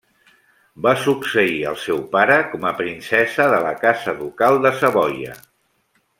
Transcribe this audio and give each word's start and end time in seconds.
Va 0.85 0.93
succeir 1.01 1.59
al 1.71 1.77
seu 1.81 2.01
pare 2.15 2.37
com 2.55 2.65
a 2.69 2.73
princesa 2.81 3.47
de 3.53 3.61
la 3.67 3.75
casa 3.85 4.17
ducal 4.25 4.59
de 4.65 4.73
Savoia. 4.81 5.37